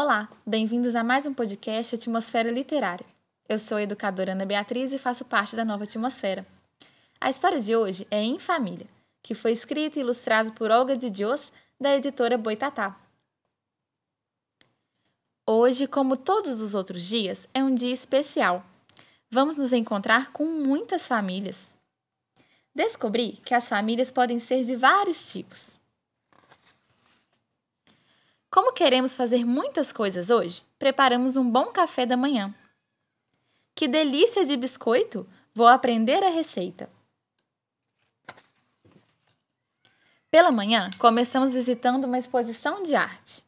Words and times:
Olá, 0.00 0.28
bem-vindos 0.46 0.94
a 0.94 1.02
mais 1.02 1.26
um 1.26 1.34
podcast 1.34 1.96
Atmosfera 1.96 2.52
Literária. 2.52 3.04
Eu 3.48 3.58
sou 3.58 3.78
a 3.78 3.82
educadora 3.82 4.30
Ana 4.30 4.46
Beatriz 4.46 4.92
e 4.92 4.98
faço 4.98 5.24
parte 5.24 5.56
da 5.56 5.64
Nova 5.64 5.82
Atmosfera. 5.82 6.46
A 7.20 7.28
história 7.28 7.60
de 7.60 7.74
hoje 7.74 8.06
é 8.08 8.22
Em 8.22 8.38
Família, 8.38 8.86
que 9.20 9.34
foi 9.34 9.50
escrita 9.50 9.98
e 9.98 10.02
ilustrada 10.02 10.52
por 10.52 10.70
Olga 10.70 10.96
de 10.96 11.10
Dios, 11.10 11.50
da 11.80 11.96
editora 11.96 12.38
Boitatá. 12.38 12.96
Hoje, 15.44 15.88
como 15.88 16.16
todos 16.16 16.60
os 16.60 16.76
outros 16.76 17.02
dias, 17.02 17.48
é 17.52 17.60
um 17.60 17.74
dia 17.74 17.92
especial. 17.92 18.64
Vamos 19.28 19.56
nos 19.56 19.72
encontrar 19.72 20.30
com 20.30 20.44
muitas 20.46 21.08
famílias. 21.08 21.72
Descobri 22.72 23.32
que 23.44 23.52
as 23.52 23.68
famílias 23.68 24.12
podem 24.12 24.38
ser 24.38 24.62
de 24.62 24.76
vários 24.76 25.32
tipos. 25.32 25.77
Como 28.58 28.72
queremos 28.72 29.14
fazer 29.14 29.44
muitas 29.46 29.92
coisas 29.92 30.30
hoje, 30.30 30.64
preparamos 30.80 31.36
um 31.36 31.48
bom 31.48 31.66
café 31.66 32.04
da 32.04 32.16
manhã. 32.16 32.52
Que 33.72 33.86
delícia 33.86 34.44
de 34.44 34.56
biscoito! 34.56 35.24
Vou 35.54 35.68
aprender 35.68 36.24
a 36.24 36.28
receita. 36.28 36.90
Pela 40.28 40.50
manhã, 40.50 40.90
começamos 40.98 41.52
visitando 41.54 42.02
uma 42.06 42.18
exposição 42.18 42.82
de 42.82 42.96
arte. 42.96 43.44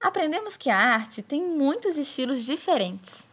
Aprendemos 0.00 0.56
que 0.56 0.70
a 0.70 0.78
arte 0.78 1.22
tem 1.22 1.44
muitos 1.44 1.98
estilos 1.98 2.46
diferentes. 2.46 3.28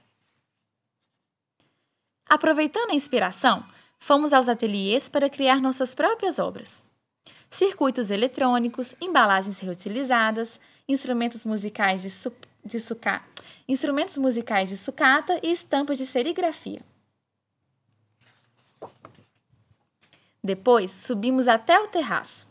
Aproveitando 2.26 2.92
a 2.92 2.96
inspiração, 2.96 3.66
fomos 3.98 4.34
aos 4.34 4.50
ateliês 4.50 5.08
para 5.08 5.30
criar 5.30 5.62
nossas 5.62 5.96
próprias 5.96 6.38
obras 6.38 6.84
circuitos 7.54 8.10
eletrônicos, 8.10 8.96
embalagens 9.00 9.60
reutilizadas, 9.60 10.60
instrumentos 10.88 11.46
musicais 11.46 12.02
de, 12.02 12.10
su 12.10 12.34
de 12.66 12.80
suca 12.80 13.24
instrumentos 13.68 14.18
musicais 14.18 14.70
de 14.70 14.78
sucata 14.78 15.40
e 15.44 15.52
estampas 15.52 15.98
de 15.98 16.06
serigrafia. 16.06 16.82
Depois, 20.44 20.92
subimos 20.92 21.48
até 21.48 21.80
o 21.80 21.88
terraço. 21.88 22.46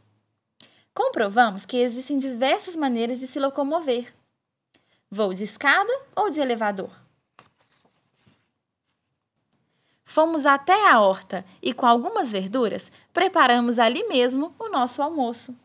Comprovamos 0.94 1.66
que 1.66 1.78
existem 1.78 2.16
diversas 2.16 2.76
maneiras 2.76 3.18
de 3.18 3.26
se 3.26 3.38
locomover. 3.38 4.14
Voo 5.10 5.34
de 5.34 5.44
escada 5.44 5.92
ou 6.16 6.30
de 6.30 6.40
elevador. 6.40 7.01
Fomos 10.12 10.44
até 10.44 10.90
a 10.90 11.00
horta 11.00 11.42
e, 11.62 11.72
com 11.72 11.86
algumas 11.86 12.30
verduras, 12.30 12.92
preparamos 13.14 13.78
ali 13.78 14.06
mesmo 14.08 14.54
o 14.58 14.68
nosso 14.68 15.00
almoço. 15.00 15.56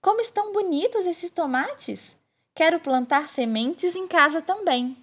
Como 0.00 0.22
estão 0.22 0.54
bonitos 0.54 1.04
esses 1.04 1.30
tomates! 1.30 2.16
Quero 2.54 2.80
plantar 2.80 3.28
sementes 3.28 3.94
em 3.94 4.06
casa 4.06 4.40
também. 4.40 4.96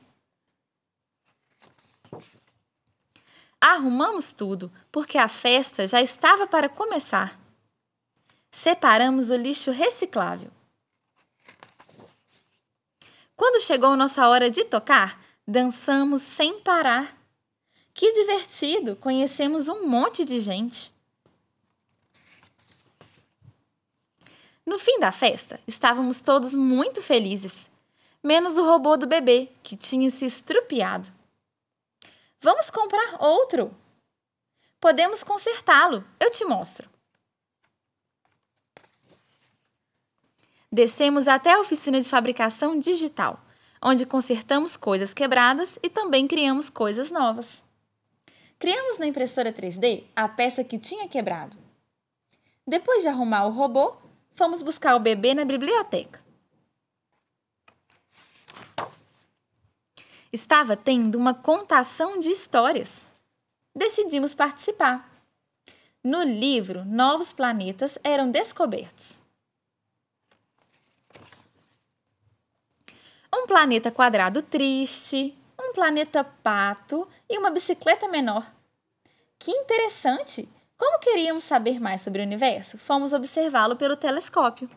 Arrumamos 3.62 4.34
tudo, 4.34 4.72
porque 4.92 5.20
a 5.20 5.28
festa 5.28 5.86
já 5.86 6.02
estava 6.02 6.48
para 6.48 6.68
começar. 6.68 7.40
Separamos 8.50 9.30
o 9.30 9.36
lixo 9.36 9.70
reciclável. 9.70 10.50
Quando 13.36 13.62
chegou 13.62 13.96
nossa 13.96 14.28
hora 14.28 14.50
de 14.50 14.66
tocar, 14.66 15.22
dançamos 15.48 16.24
sem 16.24 16.60
parar 16.62 17.19
que 18.00 18.14
divertido! 18.14 18.96
Conhecemos 18.96 19.68
um 19.68 19.86
monte 19.86 20.24
de 20.24 20.40
gente. 20.40 20.90
No 24.66 24.80
fim 24.80 25.02
da 25.02 25.12
festa, 25.12 25.60
estávamos 25.68 26.22
todos 26.22 26.56
muito 26.56 27.02
felizes, 27.02 27.70
menos 28.24 28.56
o 28.56 28.64
robô 28.64 28.96
do 28.96 29.06
bebê, 29.06 29.50
que 29.62 29.76
tinha 29.76 30.10
se 30.10 30.26
estrupiado. 30.26 31.12
Vamos 32.40 32.70
comprar 32.70 33.22
outro. 33.22 33.76
Podemos 34.80 35.22
consertá-lo, 35.22 36.02
eu 36.22 36.32
te 36.32 36.46
mostro. 36.46 36.90
Descemos 40.72 41.28
até 41.28 41.52
a 41.52 41.60
oficina 41.60 42.00
de 42.00 42.08
fabricação 42.08 42.80
digital, 42.80 43.44
onde 43.82 44.06
consertamos 44.06 44.78
coisas 44.78 45.14
quebradas 45.14 45.78
e 45.84 45.90
também 45.90 46.30
criamos 46.30 46.70
coisas 46.70 47.12
novas. 47.12 47.68
Criamos 48.60 48.98
na 48.98 49.08
impressora 49.08 49.54
3D 49.54 50.04
a 50.14 50.28
peça 50.28 50.66
que 50.66 50.78
tinha 50.78 51.08
quebrado. 51.08 51.56
Depois 52.68 53.02
de 53.02 53.08
arrumar 53.08 53.46
o 53.46 53.52
robô, 53.52 53.96
fomos 54.36 54.62
buscar 54.62 54.98
o 54.98 55.00
bebê 55.00 55.34
na 55.34 55.46
biblioteca. 55.46 56.22
Estava 60.32 60.76
tendo 60.76 61.18
uma 61.18 61.34
contação 61.34 62.20
de 62.20 62.30
histórias. 62.30 63.08
Decidimos 63.74 64.36
participar. 64.36 65.10
No 66.04 66.22
livro, 66.22 66.84
novos 66.84 67.32
planetas 67.32 67.98
eram 68.04 68.30
descobertos. 68.30 69.22
Um 73.34 73.48
planeta 73.48 73.90
quadrado 73.90 74.42
triste, 74.42 75.34
um 75.60 75.74
planeta 75.74 76.24
pato 76.24 77.08
e 77.30 77.38
uma 77.38 77.50
bicicleta 77.50 78.08
menor. 78.08 78.50
Que 79.38 79.52
interessante! 79.52 80.48
Como 80.78 81.00
queríamos 81.00 81.44
saber 81.44 81.80
mais 81.80 82.02
sobre 82.02 82.22
o 82.22 82.26
universo, 82.26 82.78
fomos 82.78 83.12
observá-lo 83.12 83.76
pelo 83.76 83.98
telescópio. 83.98 84.70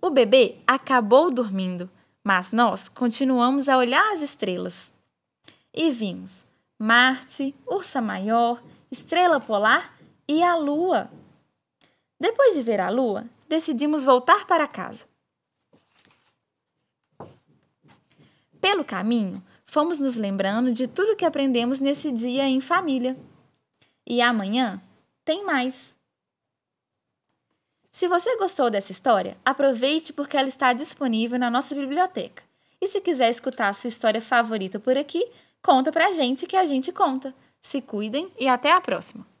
O 0.00 0.10
bebê 0.10 0.56
acabou 0.66 1.30
dormindo, 1.30 1.88
mas 2.24 2.50
nós 2.50 2.88
continuamos 2.88 3.68
a 3.68 3.78
olhar 3.78 4.12
as 4.12 4.20
estrelas. 4.20 4.92
E 5.72 5.90
vimos 5.90 6.44
Marte, 6.76 7.54
Ursa 7.64 8.00
Maior, 8.00 8.60
Estrela 8.90 9.38
Polar 9.38 9.96
e 10.26 10.42
a 10.42 10.56
Lua. 10.56 11.08
Depois 12.18 12.54
de 12.54 12.62
ver 12.62 12.80
a 12.80 12.90
Lua, 12.90 13.24
decidimos 13.48 14.02
voltar 14.02 14.46
para 14.46 14.66
casa. 14.66 15.11
Pelo 18.72 18.86
caminho, 18.86 19.42
fomos 19.66 19.98
nos 19.98 20.16
lembrando 20.16 20.72
de 20.72 20.88
tudo 20.88 21.14
que 21.14 21.26
aprendemos 21.26 21.78
nesse 21.78 22.10
dia 22.10 22.48
em 22.48 22.58
família. 22.58 23.14
E 24.06 24.22
amanhã 24.22 24.80
tem 25.26 25.44
mais. 25.44 25.94
Se 27.90 28.08
você 28.08 28.34
gostou 28.38 28.70
dessa 28.70 28.90
história, 28.90 29.36
aproveite 29.44 30.10
porque 30.10 30.38
ela 30.38 30.48
está 30.48 30.72
disponível 30.72 31.38
na 31.38 31.50
nossa 31.50 31.74
biblioteca. 31.74 32.42
E 32.80 32.88
se 32.88 32.98
quiser 33.02 33.28
escutar 33.28 33.68
a 33.68 33.74
sua 33.74 33.88
história 33.88 34.22
favorita 34.22 34.80
por 34.80 34.96
aqui, 34.96 35.22
conta 35.62 35.92
pra 35.92 36.12
gente 36.12 36.46
que 36.46 36.56
a 36.56 36.64
gente 36.64 36.90
conta. 36.90 37.34
Se 37.60 37.82
cuidem 37.82 38.32
e 38.40 38.48
até 38.48 38.72
a 38.72 38.80
próxima! 38.80 39.31